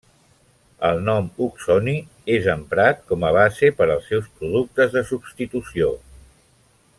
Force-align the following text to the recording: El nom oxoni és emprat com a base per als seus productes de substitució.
El 0.87 1.01
nom 1.09 1.27
oxoni 1.47 1.93
és 2.37 2.49
emprat 2.53 3.03
com 3.11 3.27
a 3.29 3.31
base 3.37 3.69
per 3.81 3.89
als 3.97 4.09
seus 4.13 4.33
productes 4.41 4.97
de 4.97 5.05
substitució. 5.11 5.93